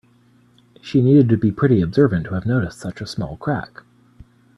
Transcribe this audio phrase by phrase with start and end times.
[0.81, 3.83] She needed to be pretty observant to have noticed such a small crack.